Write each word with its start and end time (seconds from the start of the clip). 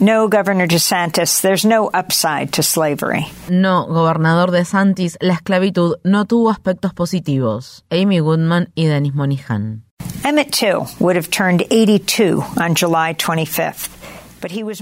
No, 0.00 0.28
Governor 0.28 0.68
DeSantis, 0.68 1.40
there's 1.40 1.64
no 1.64 1.88
upside 1.92 2.52
to 2.52 2.62
slavery. 2.62 3.26
No, 3.50 3.84
gobernador 3.84 4.52
DeSantis, 4.54 5.16
la 5.20 5.34
esclavitud 5.34 5.96
no 6.04 6.24
tuvo 6.24 6.54
aspectos 6.54 6.94
positivos. 6.94 7.82
Amy 7.90 8.20
Goodman 8.20 8.68
y 8.76 8.84
Dennis 8.84 9.12
Monihan. 9.12 9.80
Emmett 10.24 10.52
Till 10.52 10.88
would 11.00 11.16
have 11.16 11.30
turned 11.30 11.64
82 11.70 12.42
on 12.56 12.76
July 12.76 13.14
25th. 13.14 13.97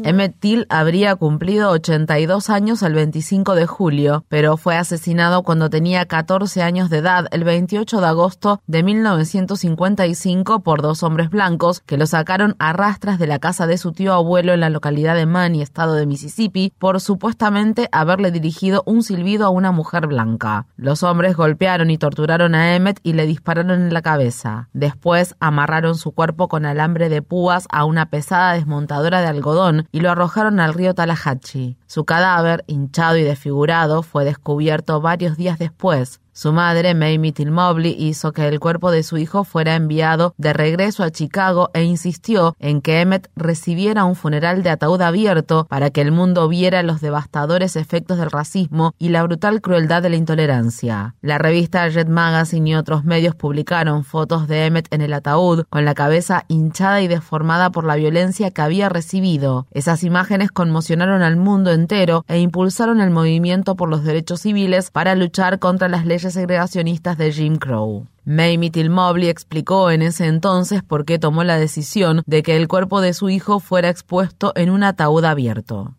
Emmett 0.04 0.38
Till 0.38 0.66
habría 0.68 1.16
cumplido 1.16 1.70
82 1.70 2.50
años 2.50 2.82
el 2.82 2.92
25 2.92 3.54
de 3.54 3.66
julio, 3.66 4.24
pero 4.28 4.58
fue 4.58 4.76
asesinado 4.76 5.42
cuando 5.42 5.70
tenía 5.70 6.04
14 6.04 6.62
años 6.62 6.90
de 6.90 6.98
edad 6.98 7.26
el 7.30 7.42
28 7.42 8.00
de 8.02 8.06
agosto 8.06 8.60
de 8.66 8.82
1955 8.82 10.60
por 10.60 10.82
dos 10.82 11.02
hombres 11.02 11.30
blancos 11.30 11.80
que 11.80 11.96
lo 11.96 12.06
sacaron 12.06 12.54
a 12.58 12.74
rastras 12.74 13.18
de 13.18 13.26
la 13.26 13.38
casa 13.38 13.66
de 13.66 13.78
su 13.78 13.92
tío 13.92 14.12
abuelo 14.12 14.52
en 14.52 14.60
la 14.60 14.68
localidad 14.68 15.14
de 15.14 15.24
Manny, 15.24 15.62
estado 15.62 15.94
de 15.94 16.04
Mississippi, 16.04 16.74
por 16.78 17.00
supuestamente 17.00 17.88
haberle 17.92 18.30
dirigido 18.30 18.82
un 18.84 19.02
silbido 19.02 19.46
a 19.46 19.50
una 19.50 19.72
mujer 19.72 20.06
blanca. 20.06 20.66
Los 20.76 21.02
hombres 21.02 21.34
golpearon 21.34 21.90
y 21.90 21.96
torturaron 21.96 22.54
a 22.54 22.74
Emmett 22.74 23.00
y 23.02 23.14
le 23.14 23.26
dispararon 23.26 23.80
en 23.80 23.94
la 23.94 24.02
cabeza. 24.02 24.68
Después 24.74 25.34
amarraron 25.40 25.96
su 25.96 26.12
cuerpo 26.12 26.48
con 26.48 26.66
alambre 26.66 27.08
de 27.08 27.22
púas 27.22 27.66
a 27.70 27.86
una 27.86 28.10
pesada 28.10 28.52
desmontadora 28.52 29.22
de 29.22 29.28
algodón 29.28 29.45
y 29.92 30.00
lo 30.00 30.10
arrojaron 30.10 30.58
al 30.58 30.74
río 30.74 30.94
Tallahatchie. 30.94 31.76
Su 31.86 32.04
cadáver, 32.04 32.64
hinchado 32.66 33.16
y 33.16 33.22
desfigurado, 33.22 34.02
fue 34.02 34.24
descubierto 34.24 35.00
varios 35.00 35.36
días 35.36 35.58
después, 35.58 36.20
su 36.36 36.52
madre, 36.52 36.94
Mamie 36.94 37.32
Till 37.32 37.50
Mobley, 37.50 37.96
hizo 37.98 38.32
que 38.32 38.46
el 38.46 38.60
cuerpo 38.60 38.90
de 38.90 39.02
su 39.02 39.16
hijo 39.16 39.44
fuera 39.44 39.74
enviado 39.74 40.34
de 40.36 40.52
regreso 40.52 41.02
a 41.02 41.10
Chicago 41.10 41.70
e 41.72 41.82
insistió 41.82 42.54
en 42.58 42.82
que 42.82 43.00
Emmett 43.00 43.30
recibiera 43.36 44.04
un 44.04 44.16
funeral 44.16 44.62
de 44.62 44.68
ataúd 44.68 45.00
abierto 45.00 45.64
para 45.70 45.88
que 45.88 46.02
el 46.02 46.12
mundo 46.12 46.46
viera 46.46 46.82
los 46.82 47.00
devastadores 47.00 47.74
efectos 47.74 48.18
del 48.18 48.30
racismo 48.30 48.92
y 48.98 49.08
la 49.08 49.22
brutal 49.22 49.62
crueldad 49.62 50.02
de 50.02 50.10
la 50.10 50.16
intolerancia. 50.16 51.14
La 51.22 51.38
revista 51.38 51.88
Red 51.88 52.08
Magazine 52.08 52.68
y 52.68 52.74
otros 52.74 53.02
medios 53.04 53.34
publicaron 53.34 54.04
fotos 54.04 54.46
de 54.46 54.66
Emmett 54.66 54.92
en 54.92 55.00
el 55.00 55.14
ataúd 55.14 55.64
con 55.70 55.86
la 55.86 55.94
cabeza 55.94 56.44
hinchada 56.48 57.00
y 57.00 57.08
deformada 57.08 57.70
por 57.70 57.86
la 57.86 57.96
violencia 57.96 58.50
que 58.50 58.60
había 58.60 58.90
recibido. 58.90 59.68
Esas 59.70 60.04
imágenes 60.04 60.50
conmocionaron 60.50 61.22
al 61.22 61.36
mundo 61.36 61.72
entero 61.72 62.26
e 62.28 62.40
impulsaron 62.40 63.00
el 63.00 63.08
movimiento 63.08 63.74
por 63.74 63.88
los 63.88 64.04
derechos 64.04 64.42
civiles 64.42 64.90
para 64.90 65.14
luchar 65.14 65.58
contra 65.58 65.88
las 65.88 66.04
leyes 66.04 66.25
segregacionistas 66.30 67.18
de 67.18 67.32
Jim 67.32 67.56
Crow. 67.56 68.06
Mamie 68.24 68.70
Till 68.70 68.90
Mobley 68.90 69.28
explicó 69.28 69.90
en 69.90 70.02
ese 70.02 70.26
entonces 70.26 70.82
por 70.82 71.04
qué 71.04 71.18
tomó 71.18 71.44
la 71.44 71.58
decisión 71.58 72.22
de 72.26 72.42
que 72.42 72.56
el 72.56 72.68
cuerpo 72.68 73.00
de 73.00 73.14
su 73.14 73.28
hijo 73.30 73.60
fuera 73.60 73.88
expuesto 73.88 74.52
en 74.56 74.70
un 74.70 74.82
ataúd 74.82 75.24
abierto. 75.24 75.94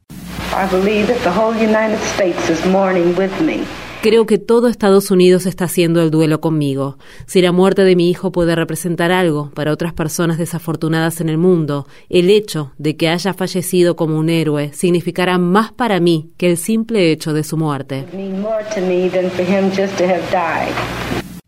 Creo 4.01 4.27
que 4.27 4.37
todo 4.37 4.67
Estados 4.67 5.09
Unidos 5.09 5.47
está 5.47 5.65
haciendo 5.65 6.01
el 6.01 6.11
duelo 6.11 6.39
conmigo. 6.39 6.97
Si 7.25 7.41
la 7.41 7.51
muerte 7.51 7.83
de 7.83 7.95
mi 7.95 8.11
hijo 8.11 8.31
puede 8.31 8.55
representar 8.55 9.11
algo 9.11 9.49
para 9.55 9.71
otras 9.71 9.93
personas 9.93 10.37
desafortunadas 10.37 11.19
en 11.19 11.29
el 11.29 11.39
mundo, 11.39 11.87
el 12.07 12.29
hecho 12.29 12.73
de 12.77 12.95
que 12.95 13.09
haya 13.09 13.33
fallecido 13.33 13.95
como 13.95 14.19
un 14.19 14.29
héroe 14.29 14.71
significará 14.71 15.39
más 15.39 15.71
para 15.71 15.99
mí 15.99 16.29
que 16.37 16.51
el 16.51 16.57
simple 16.57 17.11
hecho 17.11 17.33
de 17.33 17.43
su 17.43 17.57
muerte. 17.57 18.05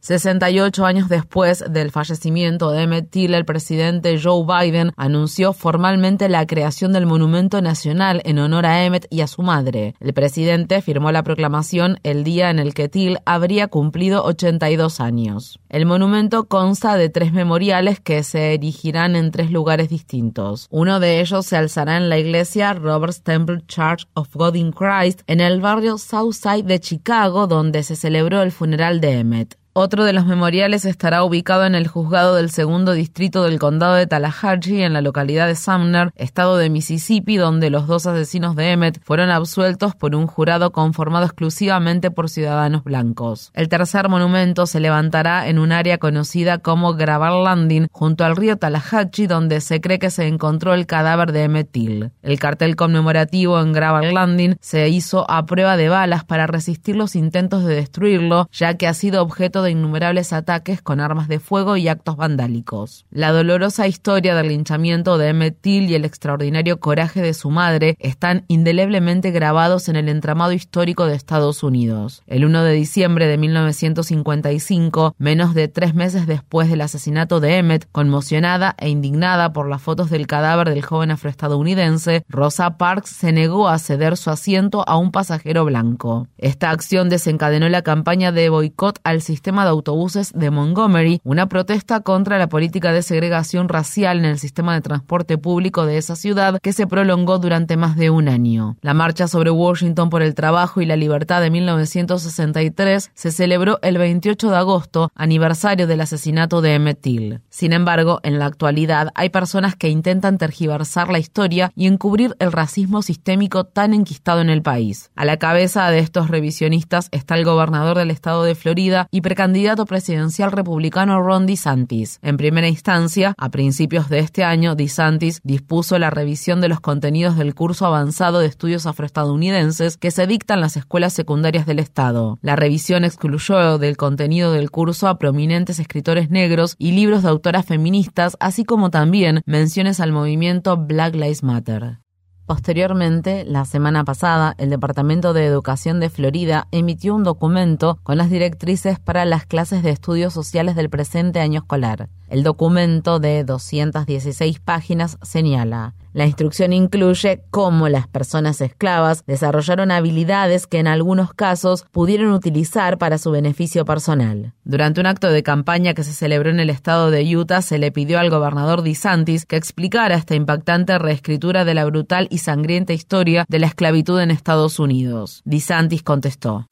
68 0.10 0.88
años 0.88 1.08
después 1.08 1.64
del 1.70 1.92
fallecimiento 1.92 2.72
de 2.72 2.82
Emmett 2.82 3.12
Till, 3.12 3.36
el 3.36 3.46
presidente 3.46 4.20
Joe 4.20 4.44
Biden 4.44 4.92
anunció 4.98 5.54
formalmente 5.54 6.30
la 6.30 6.48
creación 6.48 6.94
del 6.94 7.06
Monumento 7.06 7.62
Nacional 7.62 8.20
en 8.26 8.40
honor 8.40 8.66
a 8.66 8.84
Emmett 8.84 9.06
y 9.12 9.22
a 9.22 9.28
su 9.28 9.44
madre. 9.44 9.94
El 10.00 10.16
presidente 10.16 10.82
firmó 10.82 11.12
la 11.12 11.22
proclamación 11.22 12.00
el 12.02 12.24
día 12.24 12.50
en 12.50 12.58
el 12.58 12.74
que 12.74 12.90
Till 12.90 13.20
habría 13.24 13.68
cumplido 13.68 14.24
82 14.24 15.00
años. 15.00 15.60
El 15.70 15.86
monumento 15.86 16.48
consta 16.48 16.98
de 16.98 17.10
tres 17.10 17.32
memoriales 17.32 18.00
que 18.00 18.24
se 18.24 18.56
erigirán 18.56 19.16
en 19.16 19.30
tres 19.30 19.52
lugares 19.52 19.90
distintos. 19.90 20.66
Uno 20.72 21.00
de 21.00 21.22
ellos 21.22 21.46
se 21.46 21.56
alzará 21.56 21.98
en 21.98 22.10
la 22.10 22.18
iglesia 22.18 22.74
Robert's 22.74 23.22
Temple 23.22 23.62
Church 23.68 24.08
of 24.16 24.36
God 24.36 24.56
in 24.56 24.72
Christ 24.72 25.22
en 25.28 25.40
el 25.40 25.62
barrio 25.62 26.00
Southside 26.00 26.64
de 26.64 26.80
Chicago, 26.80 27.46
donde 27.46 27.84
se 27.84 27.96
celebró 27.96 28.42
el 28.42 28.52
funeral 28.52 29.02
de 29.02 29.20
Emmett. 29.20 29.59
Otro 29.74 30.04
de 30.04 30.14
los 30.14 30.26
memoriales 30.26 30.84
estará 30.84 31.24
ubicado 31.24 31.64
en 31.64 31.76
el 31.76 31.88
juzgado 31.88 32.36
del 32.36 32.50
segundo 32.50 32.94
distrito 32.94 33.44
del 33.44 33.60
condado 33.60 33.94
de 33.94 34.08
Tallahatchie, 34.08 34.84
en 34.84 34.94
la 34.94 35.02
localidad 35.02 35.46
de 35.46 35.56
Sumner, 35.56 36.12
estado 36.16 36.58
de 36.58 36.72
Mississippi, 36.72 37.38
donde 37.38 37.70
los 37.70 37.86
dos 37.86 38.08
asesinos 38.08 38.56
de 38.56 38.72
Emmett 38.72 39.00
fueron 39.04 39.30
absueltos 39.30 39.94
por 39.96 40.16
un 40.16 40.26
jurado 40.26 40.72
conformado 40.72 41.26
exclusivamente 41.26 42.10
por 42.10 42.32
ciudadanos 42.32 42.84
blancos. 42.84 43.52
El 43.54 43.70
tercer 43.70 44.10
monumento 44.10 44.66
se 44.66 44.80
levantará 44.80 45.48
en 45.48 45.60
un 45.60 45.72
área 45.72 46.00
conocida 46.00 46.58
como 46.58 46.96
Gravel 46.96 47.44
Landing, 47.44 47.88
junto 47.92 48.26
al 48.26 48.36
río 48.36 48.58
Tallahatchie, 48.58 49.28
donde 49.28 49.62
se 49.62 49.82
cree 49.82 50.00
que 50.00 50.10
se 50.10 50.28
encontró 50.28 50.74
el 50.74 50.88
cadáver 50.88 51.32
de 51.32 51.44
Emmett 51.44 51.72
Till. 51.72 52.12
El 52.24 52.40
cartel 52.40 52.76
conmemorativo 52.76 53.60
en 53.62 53.72
Gravel 53.72 54.16
Landing 54.16 54.56
se 54.62 54.90
hizo 54.90 55.30
a 55.30 55.46
prueba 55.46 55.78
de 55.78 55.90
balas 55.90 56.24
para 56.24 56.48
resistir 56.48 56.96
los 56.96 57.16
intentos 57.16 57.64
de 57.66 57.76
destruirlo, 57.76 58.50
ya 58.52 58.74
que 58.74 58.88
ha 58.88 58.96
sido 58.96 59.22
objeto 59.22 59.59
de 59.64 59.72
innumerables 59.72 60.34
ataques 60.34 60.82
con 60.82 61.00
armas 61.00 61.28
de 61.28 61.40
fuego 61.40 61.78
y 61.78 61.88
actos 61.88 62.18
vandálicos. 62.18 63.06
La 63.12 63.32
dolorosa 63.32 63.88
historia 63.88 64.36
del 64.36 64.50
linchamiento 64.50 65.18
de 65.18 65.30
Emmett 65.30 65.62
Till 65.62 65.90
y 65.90 65.96
el 65.96 66.06
extraordinario 66.06 66.80
coraje 66.80 67.22
de 67.22 67.34
su 67.34 67.50
madre 67.50 67.96
están 68.00 68.46
indeleblemente 68.48 69.32
grabados 69.32 69.90
en 69.90 69.96
el 69.96 70.10
entramado 70.10 70.52
histórico 70.52 71.06
de 71.06 71.16
Estados 71.16 71.64
Unidos. 71.64 72.24
El 72.28 72.46
1 72.46 72.64
de 72.64 72.74
diciembre 72.74 73.28
de 73.28 73.38
1955, 73.38 75.16
menos 75.18 75.54
de 75.54 75.68
tres 75.68 75.94
meses 75.94 76.28
después 76.28 76.70
del 76.70 76.82
asesinato 76.82 77.40
de 77.40 77.58
Emmett, 77.58 77.88
conmocionada 77.92 78.76
e 78.78 78.90
indignada 78.90 79.54
por 79.54 79.68
las 79.68 79.82
fotos 79.82 80.10
del 80.10 80.28
cadáver 80.28 80.70
del 80.70 80.84
joven 80.84 81.12
afroestadounidense, 81.12 82.24
Rosa 82.30 82.78
Parks 82.78 83.10
se 83.10 83.32
negó 83.32 83.68
a 83.68 83.80
ceder 83.80 84.18
su 84.18 84.30
asiento 84.30 84.84
a 84.88 84.98
un 84.98 85.12
pasajero 85.12 85.66
blanco. 85.66 86.28
Esta 86.38 86.72
acción 86.72 87.10
desencadenó 87.10 87.68
la 87.70 87.82
campaña 87.82 88.32
de 88.32 88.50
boicot 88.50 89.00
al 89.04 89.22
sistema 89.22 89.49
de 89.50 89.70
autobuses 89.70 90.32
de 90.34 90.52
Montgomery, 90.52 91.22
una 91.24 91.50
protesta 91.50 92.02
contra 92.02 92.38
la 92.38 92.48
política 92.48 92.94
de 92.94 93.02
segregación 93.02 93.68
racial 93.68 94.20
en 94.20 94.26
el 94.26 94.40
sistema 94.40 94.76
de 94.76 94.82
transporte 94.82 95.40
público 95.40 95.86
de 95.88 95.98
esa 95.98 96.16
ciudad 96.16 96.60
que 96.62 96.72
se 96.72 96.86
prolongó 96.86 97.40
durante 97.40 97.76
más 97.78 97.98
de 97.98 98.12
un 98.12 98.30
año. 98.30 98.78
La 98.82 98.94
marcha 98.94 99.28
sobre 99.28 99.50
Washington 99.50 100.12
por 100.12 100.22
el 100.22 100.36
trabajo 100.36 100.82
y 100.82 100.86
la 100.86 100.96
libertad 100.96 101.42
de 101.42 101.50
1963 101.50 103.12
se 103.14 103.32
celebró 103.32 103.80
el 103.82 103.98
28 103.98 104.52
de 104.52 104.58
agosto, 104.58 105.12
aniversario 105.16 105.88
del 105.88 106.02
asesinato 106.02 106.62
de 106.62 106.76
Emmett 106.76 107.02
Till. 107.02 107.42
Sin 107.50 107.74
embargo, 107.74 108.20
en 108.22 108.38
la 108.38 108.46
actualidad 108.46 109.10
hay 109.16 109.30
personas 109.30 109.76
que 109.76 109.90
intentan 109.90 110.38
tergiversar 110.38 111.10
la 111.10 111.20
historia 111.20 111.72
y 111.76 111.88
encubrir 111.88 112.36
el 112.40 112.52
racismo 112.52 113.02
sistémico 113.02 113.64
tan 113.64 113.96
enquistado 113.96 114.42
en 114.42 114.52
el 114.52 114.62
país. 114.62 115.10
A 115.16 115.26
la 115.26 115.38
cabeza 115.38 115.90
de 115.90 116.00
estos 116.00 116.30
revisionistas 116.30 117.10
está 117.12 117.36
el 117.36 117.46
gobernador 117.46 117.98
del 117.98 118.12
estado 118.12 118.44
de 118.44 118.56
Florida 118.56 119.08
y 119.12 119.22
candidato 119.40 119.86
presidencial 119.86 120.52
republicano 120.52 121.22
Ron 121.22 121.46
DeSantis. 121.46 122.20
En 122.22 122.36
primera 122.36 122.68
instancia, 122.68 123.36
a 123.38 123.48
principios 123.48 124.10
de 124.10 124.20
este 124.20 124.44
año, 124.44 124.76
DeSantis 124.76 125.40
dispuso 125.46 125.98
la 125.98 126.10
revisión 126.10 126.60
de 126.60 126.68
los 126.68 126.82
contenidos 126.82 127.38
del 127.38 127.56
curso 127.56 127.86
avanzado 127.86 128.40
de 128.40 128.48
estudios 128.48 128.86
afroestadounidenses 128.86 129.96
que 129.96 130.12
se 130.12 130.28
dictan 130.28 130.60
las 130.60 130.76
escuelas 130.76 131.14
secundarias 131.14 131.66
del 131.66 131.80
Estado. 131.80 132.38
La 132.42 132.58
revisión 132.58 133.06
excluyó 133.06 133.78
del 133.78 133.96
contenido 133.96 134.52
del 134.52 134.72
curso 134.72 135.08
a 135.08 135.18
prominentes 135.18 135.80
escritores 135.80 136.30
negros 136.30 136.76
y 136.78 136.92
libros 136.92 137.24
de 137.24 137.30
autoras 137.30 137.66
feministas, 137.66 138.36
así 138.42 138.66
como 138.66 138.90
también 138.90 139.40
menciones 139.46 140.02
al 140.02 140.12
movimiento 140.12 140.76
Black 140.76 141.16
Lives 141.16 141.44
Matter. 141.44 142.00
Posteriormente, 142.50 143.46
la 143.46 143.64
semana 143.64 144.04
pasada, 144.04 144.56
el 144.58 144.72
Departamento 144.72 145.34
de 145.34 145.46
Educación 145.46 146.00
de 146.00 146.10
Florida 146.10 146.68
emitió 146.72 147.14
un 147.14 147.24
documento 147.24 148.00
con 148.02 148.18
las 148.18 148.32
directrices 148.32 148.98
para 148.98 149.24
las 149.26 149.46
clases 149.46 149.84
de 149.84 149.92
estudios 149.92 150.34
sociales 150.34 150.76
del 150.76 150.90
presente 150.90 151.42
año 151.42 151.60
escolar. 151.60 152.10
El 152.28 152.42
documento 152.42 153.20
de 153.20 153.44
216 153.44 154.60
páginas 154.62 155.20
señala, 155.22 155.94
la 156.14 156.26
instrucción 156.26 156.74
incluye 156.74 157.42
cómo 157.52 157.88
las 157.88 158.08
personas 158.08 158.62
esclavas 158.62 159.24
desarrollaron 159.28 159.92
habilidades 159.92 160.66
que 160.66 160.80
en 160.80 160.88
algunos 160.88 161.34
casos 161.34 161.86
pudieron 161.92 162.32
utilizar 162.32 162.98
para 162.98 163.20
su 163.20 163.30
beneficio 163.30 163.86
personal. 163.86 164.54
Durante 164.64 165.00
un 165.02 165.06
acto 165.06 165.30
de 165.32 165.44
campaña 165.44 165.94
que 165.94 166.04
se 166.04 166.14
celebró 166.14 166.50
en 166.50 166.60
el 166.60 166.70
estado 166.70 167.12
de 167.12 167.36
Utah, 167.36 167.62
se 167.62 167.78
le 167.78 167.92
pidió 167.92 168.20
al 168.20 168.30
gobernador 168.30 168.82
DeSantis 168.82 169.46
que 169.46 169.56
explicara 169.56 170.16
esta 170.16 170.36
impactante 170.36 170.98
reescritura 170.98 171.64
de 171.64 171.74
la 171.76 171.86
brutal 171.86 172.28
y 172.32 172.40
sangrienta 172.40 172.94
historia 172.94 173.46
de 173.48 173.60
la 173.60 173.68
esclavitud 173.68 174.20
en 174.20 174.32
Estados 174.32 174.80
Unidos. 174.80 175.42
DeSantis 175.46 176.02
contestó. 176.02 176.68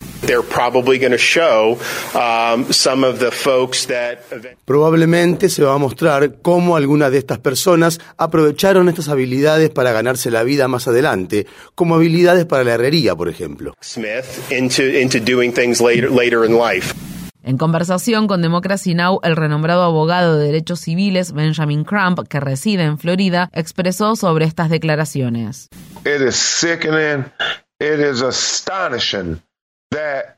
Probablemente 4.66 5.50
se 5.50 5.64
va 5.64 5.76
a 5.76 5.78
mostrar 5.78 6.42
cómo 6.42 6.76
algunas 6.76 7.12
de 7.12 7.20
estas 7.20 7.40
personas 7.40 8.00
aprovecharon 8.18 8.90
estas 8.90 9.10
habilidades 9.10 9.27
habilidades 9.28 9.70
para 9.70 9.92
ganarse 9.92 10.32
la 10.32 10.44
vida 10.44 10.68
más 10.68 10.88
adelante, 10.88 11.48
como 11.76 11.96
habilidades 11.96 12.46
para 12.46 12.64
la 12.64 12.74
herrería, 12.76 13.16
por 13.16 13.28
ejemplo. 13.28 13.74
En 17.44 17.58
conversación 17.58 18.28
con 18.28 18.42
Democracy 18.42 18.94
Now, 18.94 19.20
el 19.24 19.36
renombrado 19.36 19.84
abogado 19.84 20.38
de 20.38 20.46
derechos 20.48 20.80
civiles 20.80 21.34
Benjamin 21.34 21.84
Crump, 21.84 22.20
que 22.28 22.40
reside 22.40 22.84
en 22.84 22.98
Florida, 22.98 23.50
expresó 23.54 24.16
sobre 24.16 24.46
estas 24.46 24.70
declaraciones. 24.70 25.70
It 26.06 26.22
is 26.26 26.36
sickening. 26.36 27.26
It 27.80 28.00
is 28.00 28.22
astonishing 28.22 29.42
that 29.92 30.38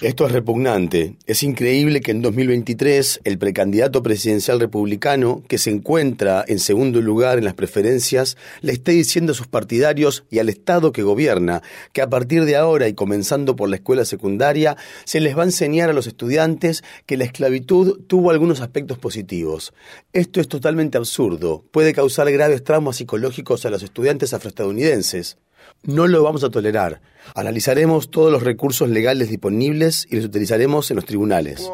esto 0.00 0.26
es 0.26 0.32
repugnante. 0.32 1.16
Es 1.26 1.42
increíble 1.42 2.02
que 2.02 2.10
en 2.10 2.20
2023 2.20 3.20
el 3.24 3.38
precandidato 3.38 4.02
presidencial 4.02 4.60
republicano, 4.60 5.42
que 5.48 5.56
se 5.56 5.70
encuentra 5.70 6.44
en 6.46 6.58
segundo 6.58 7.00
lugar 7.00 7.38
en 7.38 7.44
las 7.44 7.54
preferencias, 7.54 8.36
le 8.60 8.72
esté 8.72 8.92
diciendo 8.92 9.32
a 9.32 9.34
sus 9.34 9.46
partidarios 9.46 10.24
y 10.30 10.40
al 10.40 10.50
Estado 10.50 10.92
que 10.92 11.02
gobierna 11.02 11.62
que 11.94 12.02
a 12.02 12.10
partir 12.10 12.44
de 12.44 12.56
ahora 12.56 12.86
y 12.86 12.92
comenzando 12.92 13.56
por 13.56 13.70
la 13.70 13.76
escuela 13.76 14.04
secundaria, 14.04 14.76
se 15.04 15.20
les 15.20 15.36
va 15.36 15.42
a 15.42 15.46
enseñar 15.46 15.88
a 15.88 15.94
los 15.94 16.06
estudiantes 16.06 16.84
que 17.06 17.16
la 17.16 17.24
esclavitud 17.24 18.00
tuvo 18.06 18.30
algunos 18.30 18.60
aspectos 18.60 18.98
positivos. 18.98 19.72
Esto 20.12 20.40
es 20.40 20.48
totalmente 20.48 20.98
absurdo. 20.98 21.64
Puede 21.70 21.94
causar 21.94 22.30
graves 22.30 22.62
traumas 22.62 22.96
psicológicos 22.96 23.64
a 23.64 23.70
los 23.70 23.82
estudiantes 23.82 24.34
afroestadounidenses. 24.34 25.38
No 25.82 26.06
lo 26.06 26.22
vamos 26.22 26.44
a 26.44 26.50
tolerar. 26.50 27.00
Analizaremos 27.34 28.10
todos 28.10 28.32
los 28.32 28.42
recursos 28.42 28.88
legales 28.88 29.28
disponibles 29.28 30.06
y 30.10 30.16
los 30.16 30.24
utilizaremos 30.24 30.90
en 30.90 30.96
los 30.96 31.04
tribunales. 31.04 31.70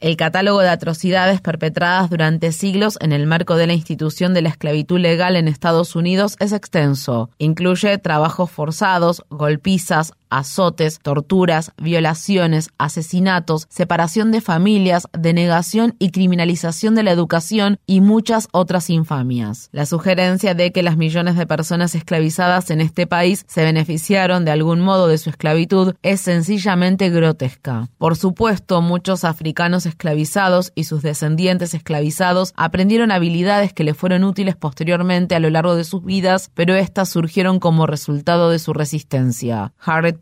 El 0.00 0.16
catálogo 0.18 0.60
de 0.60 0.68
atrocidades 0.68 1.40
perpetradas 1.40 2.10
durante 2.10 2.52
siglos 2.52 2.98
en 3.00 3.12
el 3.12 3.26
marco 3.26 3.56
de 3.56 3.66
la 3.66 3.72
institución 3.72 4.34
de 4.34 4.42
la 4.42 4.50
esclavitud 4.50 4.98
legal 4.98 5.34
en 5.34 5.48
Estados 5.48 5.96
Unidos 5.96 6.36
es 6.40 6.52
extenso. 6.52 7.30
Incluye 7.38 7.96
trabajos 7.96 8.50
forzados, 8.50 9.24
golpizas, 9.30 10.12
azotes, 10.38 10.98
torturas, 11.00 11.72
violaciones, 11.76 12.70
asesinatos, 12.78 13.66
separación 13.70 14.32
de 14.32 14.40
familias, 14.40 15.06
denegación 15.16 15.94
y 15.98 16.10
criminalización 16.10 16.94
de 16.94 17.04
la 17.04 17.12
educación 17.12 17.78
y 17.86 18.00
muchas 18.00 18.48
otras 18.52 18.90
infamias. 18.90 19.68
La 19.72 19.86
sugerencia 19.86 20.54
de 20.54 20.72
que 20.72 20.82
las 20.82 20.96
millones 20.96 21.36
de 21.36 21.46
personas 21.46 21.94
esclavizadas 21.94 22.70
en 22.70 22.80
este 22.80 23.06
país 23.06 23.44
se 23.48 23.64
beneficiaron 23.64 24.44
de 24.44 24.50
algún 24.50 24.80
modo 24.80 25.06
de 25.06 25.18
su 25.18 25.30
esclavitud 25.30 25.94
es 26.02 26.20
sencillamente 26.20 27.10
grotesca. 27.10 27.88
Por 27.98 28.16
supuesto, 28.16 28.82
muchos 28.82 29.24
africanos 29.24 29.86
esclavizados 29.86 30.72
y 30.74 30.84
sus 30.84 31.02
descendientes 31.02 31.74
esclavizados 31.74 32.52
aprendieron 32.56 33.12
habilidades 33.12 33.72
que 33.72 33.84
le 33.84 33.94
fueron 33.94 34.24
útiles 34.24 34.56
posteriormente 34.56 35.36
a 35.36 35.40
lo 35.40 35.50
largo 35.50 35.76
de 35.76 35.84
sus 35.84 36.04
vidas, 36.04 36.50
pero 36.54 36.74
estas 36.74 37.08
surgieron 37.08 37.60
como 37.60 37.86
resultado 37.86 38.50
de 38.50 38.58
su 38.58 38.72
resistencia. 38.72 39.72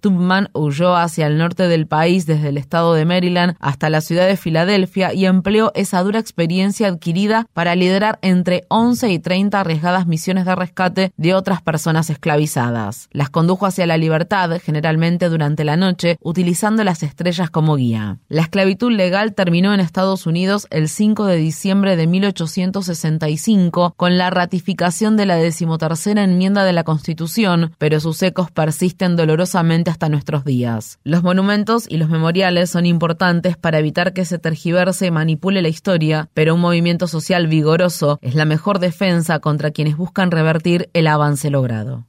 Tubman 0.02 0.50
huyó 0.52 0.96
hacia 0.96 1.28
el 1.28 1.38
norte 1.38 1.68
del 1.68 1.86
país 1.86 2.26
desde 2.26 2.48
el 2.48 2.58
estado 2.58 2.92
de 2.92 3.04
Maryland 3.04 3.54
hasta 3.60 3.88
la 3.88 4.00
ciudad 4.00 4.26
de 4.26 4.36
Filadelfia 4.36 5.14
y 5.14 5.26
empleó 5.26 5.70
esa 5.76 6.02
dura 6.02 6.18
experiencia 6.18 6.88
adquirida 6.88 7.46
para 7.54 7.76
liderar 7.76 8.18
entre 8.20 8.64
11 8.68 9.10
y 9.10 9.18
30 9.20 9.60
arriesgadas 9.60 10.08
misiones 10.08 10.44
de 10.44 10.56
rescate 10.56 11.12
de 11.16 11.34
otras 11.34 11.62
personas 11.62 12.10
esclavizadas. 12.10 13.08
Las 13.12 13.30
condujo 13.30 13.64
hacia 13.64 13.86
la 13.86 13.96
libertad, 13.96 14.60
generalmente 14.60 15.28
durante 15.28 15.62
la 15.64 15.76
noche, 15.76 16.18
utilizando 16.20 16.82
las 16.82 17.04
estrellas 17.04 17.48
como 17.48 17.76
guía. 17.76 18.18
La 18.28 18.42
esclavitud 18.42 18.90
legal 18.90 19.34
terminó 19.34 19.72
en 19.72 19.78
Estados 19.78 20.26
Unidos 20.26 20.66
el 20.70 20.88
5 20.88 21.26
de 21.26 21.36
diciembre 21.36 21.94
de 21.94 22.08
1865 22.08 23.94
con 23.96 24.18
la 24.18 24.30
ratificación 24.30 25.16
de 25.16 25.26
la 25.26 25.36
decimotercera 25.36 26.24
enmienda 26.24 26.64
de 26.64 26.72
la 26.72 26.82
Constitución, 26.82 27.72
pero 27.78 28.00
sus 28.00 28.20
ecos 28.24 28.50
persisten 28.50 29.14
dolorosamente 29.14 29.91
hasta 29.92 30.08
nuestros 30.08 30.44
días. 30.44 30.98
Los 31.04 31.22
monumentos 31.22 31.86
y 31.88 31.98
los 31.98 32.08
memoriales 32.08 32.70
son 32.70 32.86
importantes 32.86 33.56
para 33.56 33.78
evitar 33.78 34.12
que 34.12 34.24
se 34.24 34.38
tergiverse 34.38 35.06
y 35.06 35.10
manipule 35.10 35.62
la 35.62 35.68
historia, 35.68 36.28
pero 36.34 36.54
un 36.54 36.60
movimiento 36.60 37.06
social 37.06 37.46
vigoroso 37.46 38.18
es 38.22 38.34
la 38.34 38.44
mejor 38.44 38.78
defensa 38.78 39.38
contra 39.38 39.70
quienes 39.70 39.96
buscan 39.96 40.30
revertir 40.30 40.90
el 40.94 41.06
avance 41.06 41.50
logrado. 41.50 42.06